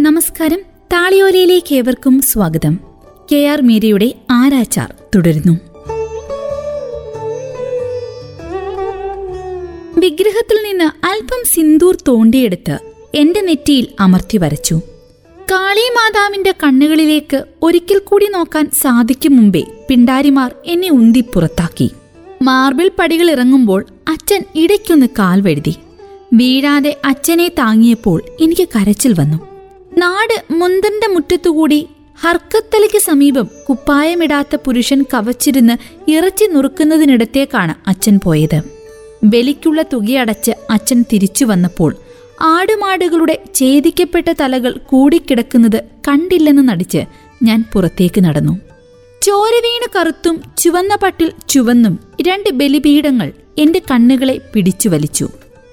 [0.00, 0.60] നമസ്കാരം.
[0.92, 2.78] താളിയോലയിലേക്ക് ഏവർക്കും സ്വാഗതം.
[3.32, 5.52] കെ ആർ മീരയുടെ ആരാച്ചാർ തുടരുന്നു.
[9.98, 12.78] വിഗ്രഹത്തിൽ നിന്ന് അല്പം സിന്ദൂർ തോണ്ടിയെടുത്ത്
[13.14, 14.74] എന്റെ നെറ്റിയിൽ അമർത്തി വരച്ചു.
[15.50, 21.90] കാളിമാതാവിന്റെ കണ്ണുകളിലേക്ക് ഒരിക്കൽ കൂടി നോക്കാൻ സാധിക്കും മുമ്പേ പിണ്ടാരിമാർ എന്നെ ഉന്തി പുറത്താക്കി.
[22.42, 25.76] മാർബിൾ പടികൾ ഇറങ്ങുമ്പോൾ അച്ഛൻ ഇടയ്ക്കൊന്ന് കാൽ വഴുതി
[26.32, 29.49] വീഴാതെ അച്ഛനെ താങ്ങിയപ്പോൾ എനിക്ക് കരച്ചിൽ വന്നു.
[30.02, 31.78] നാട് മുന്തന്റെ മുറ്റത്തുകൂടി
[32.22, 35.74] ഹർക്കത്തലയ്ക്ക് സമീപം കുപ്പായമിടാത്ത പുരുഷൻ കവച്ചിരുന്ന്
[36.10, 38.58] ഇറച്ചി നുറുക്കുന്നതിനിടത്തേക്കാണ് അച്ഛൻ പോയത്.
[39.24, 41.90] ബലിക്കുള്ള തുകയടച്ച് അച്ഛൻ തിരിച്ചു വന്നപ്പോൾ
[42.40, 45.78] ആടുമാടുകളുടെ ഛേദിക്കപ്പെട്ട തലകൾ കൂടിക്കിടക്കുന്നത്
[46.08, 47.02] കണ്ടില്ലെന്ന് നടിച്ച്
[47.42, 48.54] ഞാൻ പുറത്തേക്ക് നടന്നു.
[49.22, 51.94] ചോരവീണ് കറുത്തും ചുവന്ന പട്ടിൽ ചുവന്നും
[52.28, 53.28] രണ്ട് ബലിപീഠങ്ങൾ
[53.58, 55.26] എന്റെ കണ്ണുകളെ പിടിച്ചു വലിച്ചു.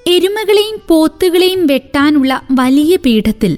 [0.07, 3.53] എരുമകളെയും പോത്തുകളെയും വെട്ടാനുള്ള വലിയ പീഠത്തിൽ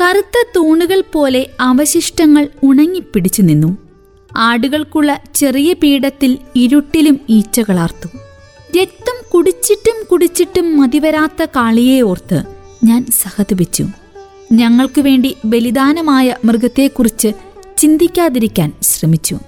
[0.00, 3.76] കറുത്ത തൂണുകൾ പോലെ അവശിഷ്ടങ്ങൾ ഉണങ്ങിപ്പിടിച്ചു നിന്നു.
[4.36, 8.08] ആടുകൾക്കുള്ള ചെറിയ പീഠത്തിൽ ഇരുട്ടിലും ഈച്ചകളാർത്തു.
[8.78, 12.42] രക്തം കുടിച്ചിട്ടും കുടിച്ചിട്ടും മതിവരാത്ത കാളിയെ ഓർത്ത്
[12.84, 13.86] ഞാൻ സഹതപിച്ചു.
[14.52, 17.28] ഞങ്ങൾക്കു വേണ്ടി ബലിദാനമായ മൃഗത്തെക്കുറിച്ച്
[17.78, 19.38] ചിന്തിക്കാതിരിക്കാൻ ശ്രമിച്ചു.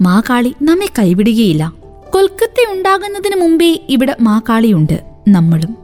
[0.00, 1.72] മാ കാളി നമ്മെ കൈവിടുകയില്ല.
[2.10, 5.76] കൊൽക്കത്ത ഉണ്ടാകുന്നതിന് മുമ്പേ ഇവിടെ മാ കാളിയുണ്ട് നമ്മളും.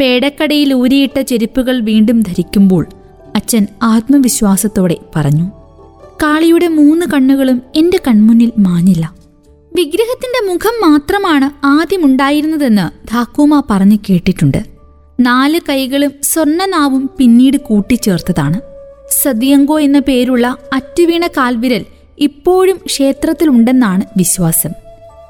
[0.00, 2.86] പേടക്കടയിൽ ഊരിയിട്ട ചെരുപ്പുകൾ വീണ്ടും ധരിക്കുമ്പോൾ
[3.34, 5.50] അച്ഛൻ ആത്മവിശ്വാസത്തോടെ പറഞ്ഞു
[6.22, 9.14] കാളിയുടെ മൂന്ന് കണ്ണുകളും എന്റെ കൺമുന്നിൽ മാഞ്ഞില്ല.
[9.74, 14.64] വിഗ്രഹത്തിന്റെ മുഖം മാത്രമാണ് ആദ്യമുണ്ടായിരുന്നതെന്ന് ധാക്കൂമ പറഞ്ഞു കേട്ടിട്ടുണ്ട്.
[15.20, 18.60] നാല് കൈകളും സ്വർണനാവും പിന്നീട് കൂട്ടിച്ചേർത്തതാണ്.
[19.22, 21.84] സദിയങ്കോ എന്ന പേരുള്ള അറ്റുവീണ കാൽവിരൽ
[22.18, 24.70] ഇപ്പോഴും ക്ഷേത്രത്തിലുണ്ടെന്നാണ് വിശ്വാസം.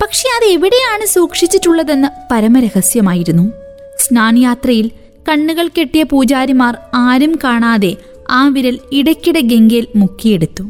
[0.02, 3.52] പക്ഷെ അത് എവിടെയാണ് സൂക്ഷിച്ചിട്ടുള്ളതെന്ന് പരമരഹസ്യമായിരുന്നു.
[3.98, 4.90] സ്നാനയാത്രയിൽ
[5.28, 7.96] കണ്ണുകൾ കെട്ടിയ പൂജാരിമാർ ആരും കാണാതെ
[8.30, 10.64] ആ വിരൽ ഇടയ്ക്കിടെ ഗംഗയിൽ മുക്കിയെടുത്തു.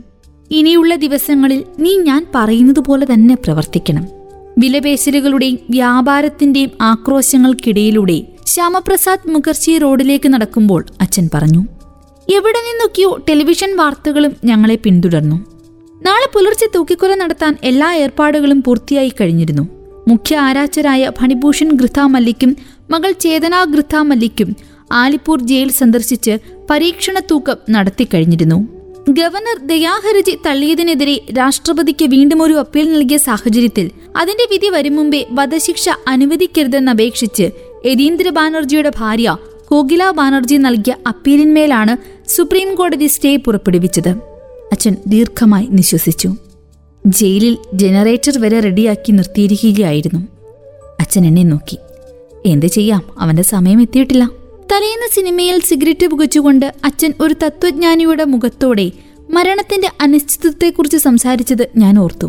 [0.51, 4.09] ഇനിയുള്ള ദിവസങ്ങളിൽ നീ ഞാൻ പറയുന്നതുപോലെ തന്നെ പ്രവർത്തിക്കണം.
[4.59, 11.67] വിലപേശലുകളുടെയും വ്യാപാരത്തിന്റെയും ആക്രോശങ്ങൾക്കിടയിലൂടെ ശ്യാമപ്രസാദ് മുഖർജി റോഡിലേക്ക് നടക്കുമ്പോൾ അച്ഛൻ പറഞ്ഞു
[12.31, 15.37] എവിടെ നിന്നൊക്കെയോ ടെലിവിഷൻ വാർത്തകളും ഞങ്ങളെ പിന്തുടർന്നു.
[16.03, 19.69] നാളെ പുലർച്ചെ തൂക്കിക്കൊല നടത്താൻ എല്ലാ ഏർപ്പാടുകളും പൂർത്തിയായി കഴിഞ്ഞിരുന്നു.
[20.09, 22.57] മുഖ്യ ആരാച്ചരായ ഫണിഭൂഷൺ ഗൃഥ മല്ലിക്കും
[22.93, 24.57] മകൾ ചേതന ഗൃഥ മല്ലിക്കും
[24.93, 26.39] ആലിപ്പൂർ ജയിൽ സന്ദർശിച്ച്
[26.71, 28.59] പരീക്ഷണ തൂക്കം നടത്തിക്കഴിഞ്ഞിരുന്നു.
[29.11, 37.51] ഗവർണർ ദയാഹർജി തള്ളിയതിനെതിരെ രാഷ്ട്രപതിക്ക് വീണ്ടും ഒരു അപ്പീൽ നൽകിയ സാഹചര്യത്തിൽ അതിന്റെ വിധി വരും മുമ്പേ വധശിക്ഷ അനുവദിക്കരുതെന്നപേക്ഷിച്ച്
[37.87, 39.37] യതീന്ദ്ര ബാനർജിയുടെ ഭാര്യ
[39.69, 41.95] കോകില ബാനർജി നൽകിയ അപ്പീലിന്മേലാണ്
[42.31, 44.11] സുപ്രീം കോടതി സ്റ്റേ പുറപ്പെടുവിച്ചത്.
[44.73, 46.29] അച്ഛൻ ദീർഘമായി നിശ്വസിച്ചു.
[47.07, 50.21] ജയിലിൽ ജനറേറ്റർ വരെ റെഡിയാക്കി നിർത്തിയിരിക്കുകയായിരുന്നു.
[51.01, 51.79] അച്ഛൻ എന്നെ നോക്കി.
[52.47, 53.03] എന്ത് ചെയ്യാം?
[53.19, 54.31] അവന്റെ സമയം എത്തിയിട്ടില്ല.
[54.73, 58.91] തലേന്ന് സിനിമയിൽ സിഗരറ്റ് പുകച്ചുകൊണ്ട് അച്ഛൻ ഒരു തത്വജ്ഞാനിയുടെ മുഖത്തോടെ
[59.31, 62.27] മരണത്തിന്റെ അനിശ്ചിതത്വത്തെക്കുറിച്ച് സംസാരിച്ചത് ഞാൻ ഓർത്തു.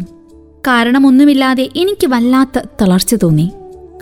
[0.67, 3.51] കാരണമൊന്നുമില്ലാതെ എനിക്ക് വല്ലാത്ത തളർച്ച തോന്നി.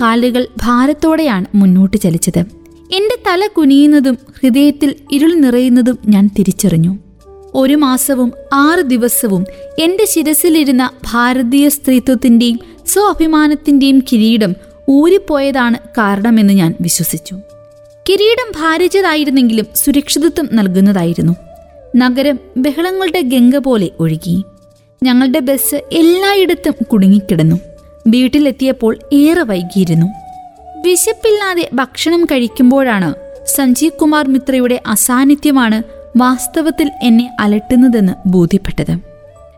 [0.01, 2.39] കാലുകൾ ഭാരത്തോടെയാണ് മുന്നോട്ട് ചലിച്ചത്.
[2.93, 6.97] എന്റെ തല കുനിയുന്നതും ഹൃദയത്തിൽ ഇരുൾ നിറയുന്നതും ഞാൻ തിരിച്ചറിഞ്ഞു.
[7.53, 9.45] ഒരു മാസവും ആറ് ദിവസവും
[9.79, 14.53] എന്റെ ശിരസിലിരുന്ന ഭാരതീയ സ്ത്രീത്വത്തിന്റെയും സ്വാഭിമാനത്തിന്റെയും കിരീടം
[14.91, 17.35] ഊരിപ്പോയതാണ് കാരണമെന്ന് ഞാൻ വിശ്വസിച്ചു.
[18.09, 21.35] കിരീടം ഭാരിച്ചതായിരുന്നെങ്കിലും സുരക്ഷിതത്വം നൽകുന്നതായിരുന്നു.
[21.95, 24.43] നഗരം ബഹളങ്ങളുടെ ഗംഗ പോലെ ഒഴുകി.
[25.03, 27.59] ഞങ്ങളുടെ ബസ് എല്ലായിടത്തും കുടുങ്ങിക്കിടന്നു.
[28.07, 30.07] വീട്ടിലെത്തിയപ്പോൾ ഏറെ വൈകിയിരുന്നു.
[30.85, 33.13] വിശപ്പില്ലാതെ ഭക്ഷണം കഴിക്കുമ്പോഴാണ്
[33.45, 35.83] സഞ്ജീവ് കുമാർ മിത്രയുടെ അസാന്നിധ്യമാണ്
[36.17, 38.97] വാസ്തവത്തിൽ എന്നെ അലട്ടുന്നതെന്ന് ബോധ്യപ്പെട്ടത്.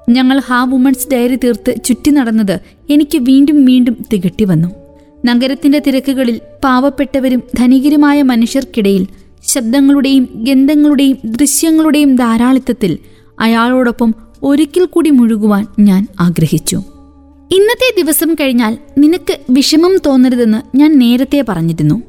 [0.09, 4.82] ഞങ്ങൾ ഹാ വുമൺസ് ഡയറി തീർത്ത് ചുറ്റി നടന്നത് എനിക്ക് വീണ്ടും വീണ്ടും തികട്ടി വന്നു.
[5.25, 9.07] നഗരത്തിന്റെ തിരക്കുകളിൽ പാവപ്പെട്ടവരും ധനികരുമായ മനുഷ്യർക്കിടയിൽ
[9.47, 12.97] ശബ്ദങ്ങളുടെയും ഗന്ധങ്ങളുടെയും ദൃശ്യങ്ങളുടെയും ധാരാളിത്തത്തിൽ
[13.39, 14.13] അയാളോടൊപ്പം
[14.43, 16.75] ഒരിക്കൽ കൂടി മുഴുകുവാൻ ഞാൻ ആഗ്രഹിച്ചു.
[17.51, 22.01] ഇന്നത്തെ ദിവസം കഴിഞ്ഞാൽ നിനക്ക് വിഷമം തോന്നരുതെന്ന് ഞാൻ നേരത്തെ പറഞ്ഞിരുന്നു.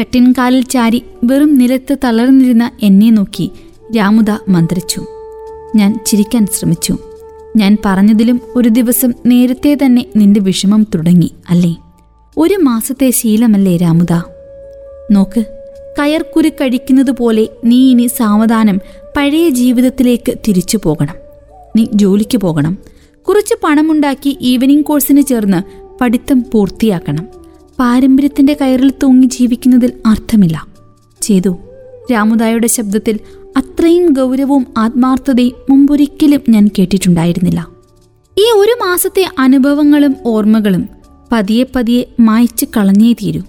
[0.00, 3.50] കട്ടിൻകാലിൽ ചാരി വെറും നിലത്ത് തളർന്നിരുന്ന എന്നെ നോക്കി
[3.96, 5.06] രാമുദ മന്ത്രിച്ചു.
[5.76, 6.98] ഞാൻ ചിരിക്കാൻ ശ്രമിച്ചു.
[7.56, 11.76] ഞാൻ പറഞ്ഞതിലും ഒരു ദിവസം നേരത്തെ തന്നെ നിന്റെ വിഷമം തുടങ്ങി അല്ലേ?
[12.38, 14.12] ഒരു മാസത്തെ ശീലമല്ലേ രാമുദ?
[15.12, 15.44] നോക്ക്
[15.98, 18.80] കയർക്കുരു കഴിക്കുന്നത് പോലെ നീ ഇനി സാവധാനം
[19.16, 21.14] പഴയ ജീവിതത്തിലേക്ക് തിരിച്ചു പോകണം.
[21.76, 22.78] നീ ജോലിക്ക് പോകണം.
[23.28, 27.28] കുറച്ച് പണമുണ്ടാക്കി ഈവനിങ് കോഴ്സിന് ചേർന്ന് പഠിത്തം പൂർത്തിയാക്കണം.
[27.78, 30.66] പാരമ്പര്യത്തിന്റെ കയറിൽ തൂങ്ങി ജീവിക്കുന്നതിൽ അർത്ഥമില്ല.
[31.22, 31.58] ചെയ്തു.
[32.12, 33.20] രാമുദായുടെ ശബ്ദത്തിൽ
[33.56, 37.66] അത്രയും ഗൗരവവും ആത്മാർത്ഥതയും മുമ്പൊരിക്കലും ഞാൻ കേട്ടിട്ടുണ്ടായിരുന്നില്ല.
[38.38, 40.93] ഈ ഒരു മാസത്തെ അനുഭവങ്ങളും ഓർമ്മകളും
[41.32, 43.40] പതിയെ പതിയെ മായ്ച്ചു കളഞ്ഞേ തീരൂ.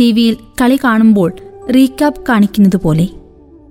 [0.00, 1.32] ടി വിയിൽ കളി കാണുമ്പോൾ
[1.74, 3.08] റീക്യാപ്പ് കാണിക്കുന്നത് പോലെ.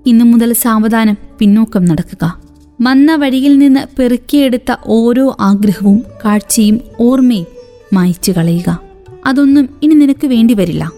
[0.06, 2.40] ഇന്നു മുതൽ സാവധാനം പിന്നോക്കം നടക്കുക.
[2.80, 7.46] മന്ന വഴിയിൽ നിന്ന് പെറുക്കിയെടുത്ത ഓരോ ആഗ്രഹവും കാഴ്ചയും ഓർമ്മയും
[7.92, 8.80] മായ്ച്ചു കളയുക.
[9.26, 10.92] അതൊന്നും ഇനി നിനക്ക് വേണ്ടി വരില്ല.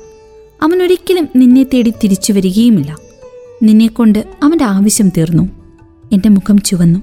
[0.62, 2.96] അവനൊരിക്കലും നിന്നെ തേടി തിരിച്ചു വരികയുമില്ല.
[3.62, 5.48] നിന്നെക്കൊണ്ട് അവന്റെ ആവശ്യം തീർന്നു.
[6.12, 6.98] എന്റെ മുഖം ചുവന്നു.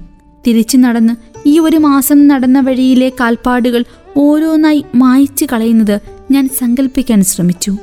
[0.46, 1.14] തിരിച്ചു നടന്ന്
[1.46, 3.84] ഈ ഒരു മാസം നടന്ന വഴിയിലെ കാൽപ്പാടുകൾ
[4.16, 7.76] ഓരോന്നായി മായ്ച്ചു കളയുന്നത് ഞാൻ സങ്കല്പിക്കാൻ ശ്രമിച്ചു.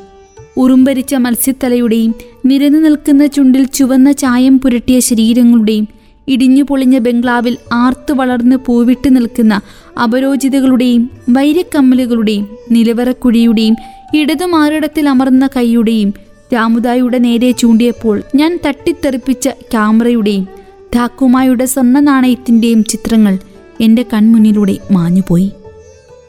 [0.57, 2.15] ഉറുമ്പരിച്ച മത്സ്യത്തലയുടെയും
[2.45, 5.87] നിരന്നു നിൽക്കുന്ന ചുണ്ടിൽ ചുവന്ന ചായം പുരട്ടിയ ശരീരങ്ങളുടെയും
[6.27, 9.61] ഇടിഞ്ഞു പൊളിഞ്ഞ ബംഗ്ലാവിൽ ആർത്തു വളർന്ന് പൂവിട്ട് നിൽക്കുന്ന
[10.03, 13.75] അപരോചിതകളുടെയും വൈരക്കമ്മലുകളുടെയും നിലവറക്കുഴിയുടെയും
[14.13, 16.13] ഇടതുമാറിടത്തിൽ അമർന്ന കൈയുടെയും
[16.53, 20.47] രാമുദായുടെ നേരെ ചൂണ്ടിയപ്പോൾ ഞാൻ തട്ടിത്തെറിപ്പിച്ച ക്യാമറയുടെയും
[20.95, 23.37] ധാക്കുമായുടെ സ്വർണ നാണയത്തിന്റെയും ചിത്രങ്ങൾ
[23.81, 25.51] എന്റെ കൺമുന്നിലൂടെ മാഞ്ഞുപോയി.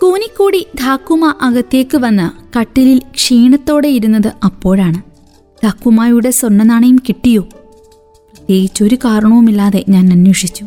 [0.08, 5.02] കൂനിക്കൂടി ധാക്കുമ അകത്തേക്ക് വന്ന് കട്ടിലിൽ ക്ഷീണത്തോടെ ഇരുന്നത് അപ്പോഴാണ്.
[5.64, 7.42] ധാക്കുമായുടെ സ്വർണ നാണയം കിട്ടിയോ?
[7.42, 10.64] പ്രത്യേകിച്ചൊരു കാരണവുമില്ലാതെ ഞാൻ അന്വേഷിച്ചു.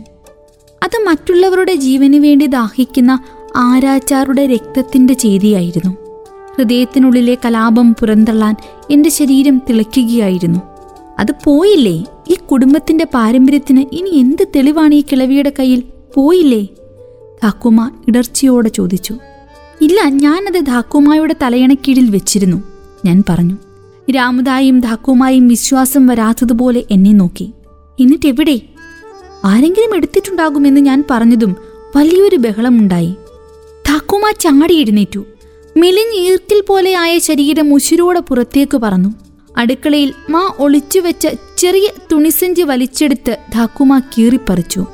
[0.83, 3.19] അത് മറ്റുള്ളവരുടെ ജീവന് വേണ്ടി ദാഹിക്കുന്ന
[3.55, 5.97] ആരാച്ചാറുടെ രക്തത്തിന്റെ ചെയ്തിയായിരുന്നു
[6.57, 8.55] ഹൃദയത്തിനുള്ളിലെ കലാപം പുറന്തള്ളാൻ
[8.91, 10.59] എന്റെ ശരീരം തിളയ്ക്കുകയായിരുന്നു.
[11.19, 12.05] അത് പോയില്ലേ?
[12.29, 15.83] ഈ കുടുംബത്തിന്റെ പാരമ്പര്യത്തിന് ഇനി എന്ത് തെളിവാണ് ഈ കിളവിയുടെ കയ്യിൽ?
[16.15, 16.67] പോയില്ലേ?
[17.43, 19.17] കാക്കുമ ഇടർച്ചയോടെ ചോദിച്ചു.
[19.81, 22.63] ഇല്ല ഞാനത് ധാക്കുമായുടെ തലയണക്കീഴിൽ വെച്ചിരുന്നു.
[23.05, 23.57] ഞാൻ പറഞ്ഞു
[24.15, 27.51] രാമുദായും ധാക്കുമായും വിശ്വാസം വരാത്തതുപോലെ എന്നെ നോക്കി.
[27.99, 28.61] എന്നിട്ടെവിടെ?
[29.45, 31.55] ആരെങ്കിലും എടുത്തിട്ടുണ്ടാകുമെന്ന് ഞാൻ പറഞ്ഞതും
[31.95, 33.15] വലിയൊരു ബഹളമുണ്ടായി.
[33.87, 35.25] ധാക്കുമ ചാടി എഴുന്നേറ്റു.
[35.77, 39.09] മെലിഞ്ഞീർക്കിൽ പോലെയായ ശരീരം ഉശിരോടെ പുറത്തേക്ക് പറന്നു.
[39.57, 44.85] അടുക്കളയിൽ മാ ഒളിച്ചുവെച്ച ചെറിയ തുണിസഞ്ചി വലിച്ചെടുത്ത് ധാക്കുമ കീറിപ്പറിച്ചു.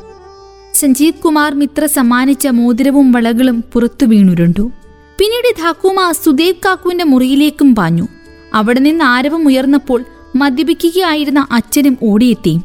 [0.80, 4.72] സഞ്ജീവ് കുമാർ മിത്ര സമ്മാനിച്ച മോതിരവും വളകളും പുറത്തു വീണുരുണ്ടു.
[5.20, 8.08] പിന്നീട് ധാക്കുമ സുദേവ് കാക്കുവിന്റെ മുറിയിലേക്കും പാഞ്ഞു.
[8.54, 12.60] അവിടെ നിന്ന് ആരവം ഉയർന്നപ്പോൾ മദ്യപിക്കുകയായിരുന്ന അച്ഛനും ഓടിയെത്തി.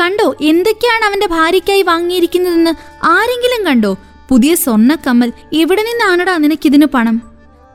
[0.00, 2.70] കണ്ടോ എന്തൊക്കെയാണ് അവന്റെ ഭാര്യയ്ക്കായി വാങ്ങിയിരിക്കുന്നതെന്ന്
[3.04, 3.96] ആരെങ്കിലും കണ്ടോ?
[4.28, 7.22] പുതിയ സ്വർണക്കമ്മൽ എവിടെ നിന്നാണടാ നിനക്കിതിനു പണം?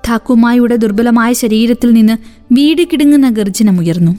[0.09, 2.17] ഠാക്കുമായുടെ ദുർബലമായ ശരീരത്തിൽ നിന്ന്
[2.51, 4.17] വീട് കിടുങ്ങുന്ന ഗർജനമുയർന്നു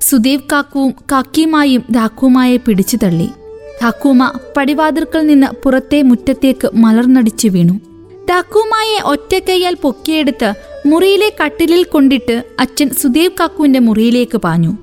[0.00, 3.28] സുദേവ് കാക്കുവും കാക്കിയുമായും ധാക്കുമായെ പിടിച്ചു തള്ളി.
[3.82, 7.80] ധാക്കുമ പടിവാതിർക്കൽ നിന്ന് പുറത്തെ മുറ്റത്തേക്ക് മലർന്നടിച്ചു വീണു.
[8.30, 10.52] താക്കൂമായെ ഒറ്റക്കൈയാൽ പൊക്കിയെടുത്ത്
[10.86, 14.76] മുറിയിലെ കട്ടിലിൽ കൊണ്ടിട്ട് അച്ഛൻ സുദേവ് കാക്കുവിന്റെ മുറിയിലേക്ക് പാഞ്ഞു.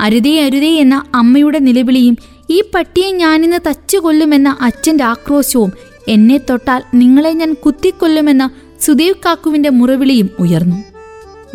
[0.00, 2.16] അരുതേ അരുതേ എന്ന അമ്മയുടെ നിലവിളിയും
[2.50, 5.72] ഈ പട്ടിയെ ഞാനിന്ന് തച്ചു കൊല്ലുമെന്ന അച്ഛന്റെ ആക്രോശവും
[6.08, 8.50] എന്നെ തൊട്ടാൽ നിങ്ങളെ ഞാൻ കുത്തിക്കൊല്ലുമെന്ന
[8.80, 10.76] സുദേവ് കാക്കുവിന്റെ മുറവിളിയും ഉയർന്നു.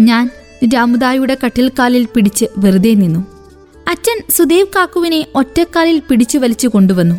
[0.01, 0.30] ഞാൻ
[0.74, 3.34] രാമുദായുടെ കട്ടിൽക്കാലിൽ പിടിച്ച് വെറുതെ നിന്നു.
[3.95, 7.15] അച്ഛൻ സുദേവ് കാക്കുവിനെ ഒറ്റക്കാലിൽ പിടിച്ചു വലിച്ചു കൊണ്ടുവന്നു.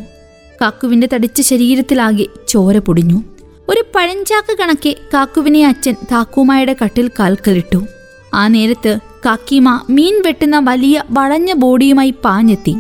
[0.60, 3.22] കാക്കുവിന്റെ തടിച്ച ശരീരത്തിലാകെ ചോര പൊടിഞ്ഞു.
[3.68, 7.86] ഒരു പഴഞ്ചാക്ക് കണക്കെ കാക്കുവിനെ അച്ഛൻ താക്കുമായുടെ കട്ടിൽ കാൽക്കലിട്ടു.
[8.34, 12.76] ആ നേരത്ത് കാക്കിമ മീൻ വെട്ടുന്ന വലിയ വളഞ്ഞ ബോഡിയുമായി പാഞ്ഞെത്തി.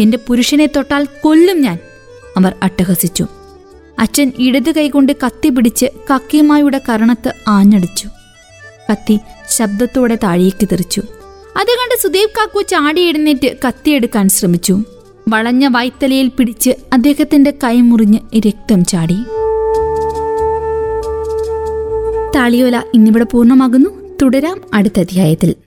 [0.00, 1.78] എന്റെ പുരുഷനെ തൊട്ടാൽ കൊല്ലും ഞാൻ
[2.36, 3.26] അവർ അട്ടഹസിച്ചു.
[3.98, 8.08] അച്ഛൻ ഇടതു കൈകൊണ്ട് കത്തി പിടിച്ച് കക്കിമായുടെ കരണത്ത് ആഞ്ഞടിച്ചു.
[8.92, 9.18] കത്തി
[9.50, 11.02] ശബ്ദത്തോടെ താഴേക്ക് തെറിച്ചു.
[11.96, 14.84] കണ്ട് സുദേവ് കാക്കു ചാടി എഴുന്നേറ്റ് കത്തിയെടുക്കാൻ ശ്രമിച്ചു.
[15.28, 19.16] വളഞ്ഞ വൈത്തലയിൽ പിടിച്ച് അദ്ദേഹത്തിന്റെ കൈ മുറിഞ്ഞ് രക്തം ചാടി.
[22.36, 23.90] താളിയോല ഇന്നിവിടെ പൂർണമാകുന്നു.
[24.22, 25.56] തുടരാം അടുത്ത അധ്യായത്തിൽ.